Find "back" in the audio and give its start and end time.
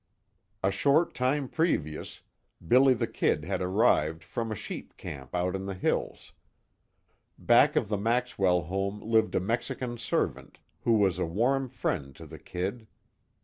7.37-7.75